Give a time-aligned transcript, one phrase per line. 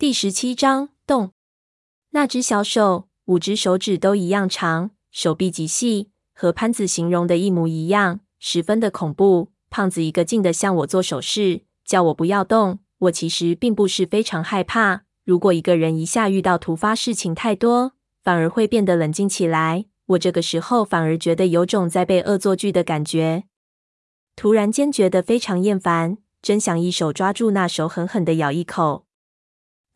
[0.00, 1.32] 第十七章动。
[2.10, 9.50] 那只小手，五只手指都一样长，手臂极细，和潘子形容的一模一样，十分的恐怖。
[9.70, 12.78] 胖子一个劲的向我做手势，叫我不要动。
[12.98, 15.02] 我其实并不是非常害怕。
[15.24, 19.86] 如果一个人一下遇到突发事情太多，反而会变得冷静起来。
[20.10, 23.46] 我这个时候反而觉得有种在被恶作剧的感觉。
[24.36, 29.07] 突然间觉得非常厌烦，真想一手抓住那手，狠狠的咬一口。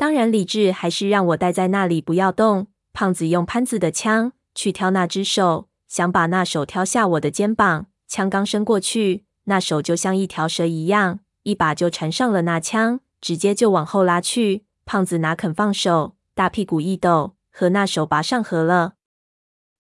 [0.02, 2.66] 当然，理智还是让我待在那里不要动。
[2.92, 7.86] 胖子用潘子的枪去挑那只手，想把那手挑下我的肩膀。
[8.08, 14.64] 枪刚伸过去，那手就像一条蛇一样，一把就缠上了那枪，直接就往后拉去。
[14.84, 18.94] 胖子哪肯放手，大屁股一抖，和那手拔上河了。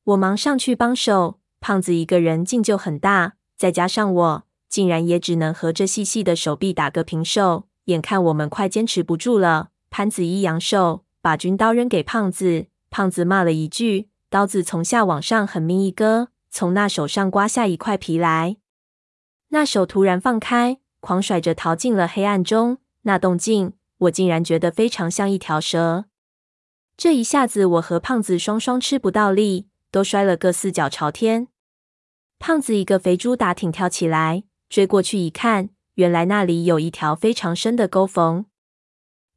[0.04, 4.44] 我忙上去帮手，胖子一个人劲就很大，再加上我。
[4.68, 9.70] 竟然也只能和这细细的手臂打个平手，眼看我们快坚持不住了。
[9.92, 12.64] 潘子一扬手，把军刀扔给胖子。
[12.88, 18.56] 胖子骂了一句，刀子从下往上狠命一割，从那手上刮下一块皮来。
[19.48, 22.78] 那手突然放开，狂甩着逃进了黑暗中。
[23.02, 26.06] 那动静，我竟然觉得非常像一条蛇。
[26.96, 31.48] 这一下子，我和胖子双双吃不到力，都摔了个四脚朝天。
[32.38, 34.44] 胖子一个肥猪打挺跳起来。
[34.70, 38.46] 追过去一看，原来那里有一条非常深的沟缝。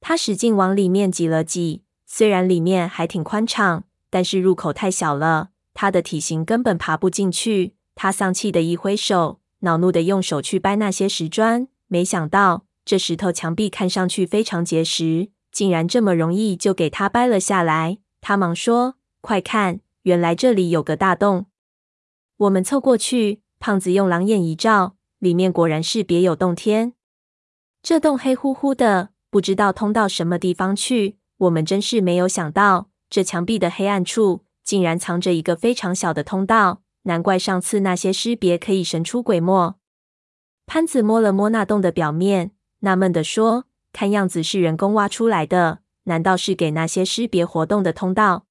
[0.02, 7.76] 他使劲往里面挤了挤，虽然里面还挺宽敞，但是入口太小了，他的体型根本爬不进去。
[7.96, 17.98] 他丧气的一挥手，恼怒的用手去掰那些石砖，没想到这石头墙壁看上去非常结实，竟然这么容易就给他掰了下来。
[18.22, 21.46] 他忙说：“快看，原来这里有个大洞。”
[22.38, 24.96] 我们凑过去，胖子用狼眼一照。
[25.20, 26.94] 里面果然是别有洞天，
[27.82, 31.18] 这洞黑乎乎的，不知道通到什么地方去。
[31.40, 36.84] 我们真是没有想到，这墙壁的黑暗处竟然藏着一个非常小的通道。
[37.02, 39.76] 难怪上次那些尸别可以神出鬼没。
[40.66, 48.46] 潘子摸了摸那洞的表面，纳闷地说：“看样子是人工挖出来的，难道是给那些尸别活动的通道？”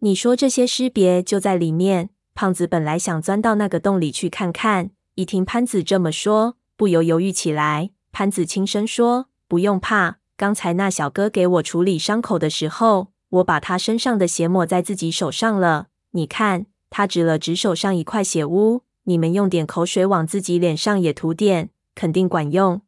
[0.00, 2.08] 你说这些尸别就在里面？
[2.34, 4.92] 胖子本来想钻到那个洞里去看看。
[5.16, 7.90] 一听潘子这么说，不由犹豫起来。
[8.10, 15.88] 潘子轻声说：“不用怕，刚才那小哥给我处理伤口的时候，我把他身上的血抹在自己手上了。
[16.12, 22.82] 你看，他指了指手上一块血污，你们用点口水往自己脸上也涂点，肯定管用。”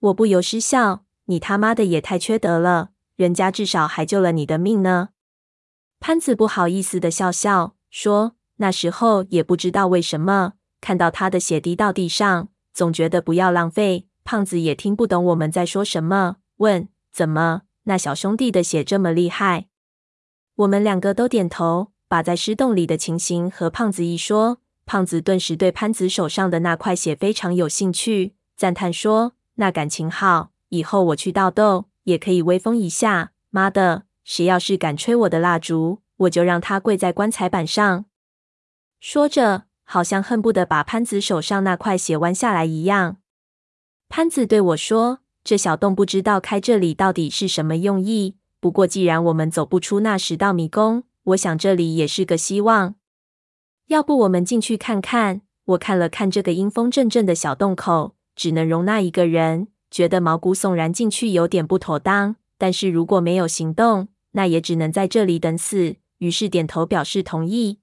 [0.00, 5.10] 我不由失笑：“你他妈的也太缺德了，人家至少还救了你的命呢。”
[6.00, 14.05] 潘子不好意思的笑笑说：“那时候也不知道为什么。”看到他的血滴到地上，总觉得不要浪费。
[14.26, 17.62] 胖子也听不懂我们在说什么，问：“怎么？
[17.84, 19.68] 那小兄弟的血这么厉害？”
[20.56, 24.58] 我们两个都点头，把在尸洞里的情形和胖子一说。
[24.84, 33.32] 胖子顿时对潘子手上的那块血非常有兴趣，赞叹说：“那感情好，以后我去盗洞也可以威风一下。
[33.50, 38.04] 妈的，谁要是敢吹我的蜡烛，我就让他跪在棺材板上。”
[39.00, 39.66] 说着。
[39.88, 43.18] 好像恨不得把潘子手上那块血弯下来一样。
[44.08, 48.36] 潘子对我说：“这小洞不知道开这里到底是什么用意。
[48.60, 52.94] 不过既然我们走不出那十道迷宫，我想这里也是个希望。
[53.86, 62.36] 要不我们进去看看？”我看了看这个阴风阵阵的小洞口，只能容纳一个人，觉得毛骨悚然，进去有点不妥当。
[62.56, 65.96] 但是如果没有行动，那也只能在这里等死。
[66.18, 67.80] 于是点头表示同意。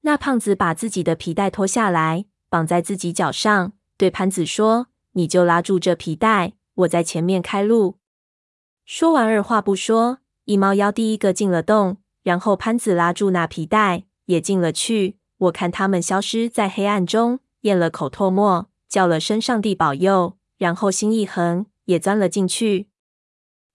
[0.00, 7.96] 那胖子把自己的皮带脱下来，绑在自己脚上，对潘子说：“你就拉住这皮带，我在前面开路。”
[8.86, 15.16] 说完，二话不说，一猫腰第一个进了洞，然后潘子拉住那皮带也进了去。
[15.38, 22.86] 我看他们消失在黑暗中，咽了口唾沫，叫了声“上帝保佑”，然后心一横，也钻了进去。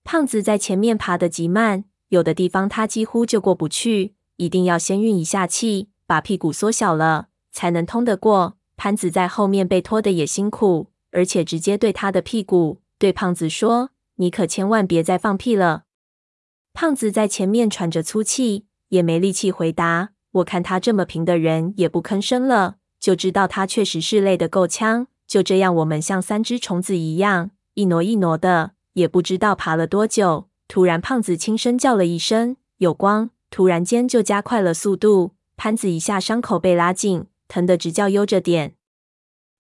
[0.05, 5.89] 胖子在前面爬得极慢，有的地方他几乎就过不去，一定要先运一下气。
[6.05, 8.57] 把屁股缩小了，才能通得过。
[8.75, 15.85] 潘子在后面被拖得也辛苦，而且直接对他的屁股对胖子说：“你可千万别再放屁了。”
[16.73, 20.09] 胖子在前面喘着粗气，也没力气回答。
[20.31, 25.07] 我看他这么平的人也不吭声了，就知道他确实是累得够呛。
[25.27, 30.49] 就这样，我们像三只虫子一样一挪一挪的，也不知道爬了多久。
[30.67, 35.35] 突然，胖子轻声叫了一声：“有光！”突然间就加快了速度。
[35.55, 38.75] 潘子一下伤口被拉紧，疼得直叫悠着点。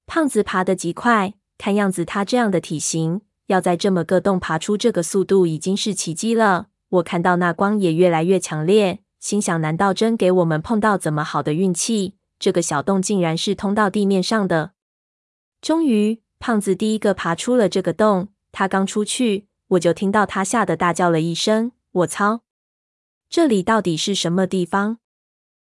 [0.07, 6.67] 胖子爬得极快，看样子他这样的体型，要在这么个洞爬出这个速度已经是奇迹了。
[6.89, 12.15] 我看到那光也越来越强烈，心想：难道真给我们碰到怎么好的运气？
[12.37, 14.71] 这个小洞竟然是通到地面上的。
[15.61, 18.29] 终于，胖子第一个爬出了这个洞。
[18.51, 22.41] 他刚出去，我就听到他吓得大叫了一声：“我操！
[23.29, 24.99] 这里到底是什么地方？”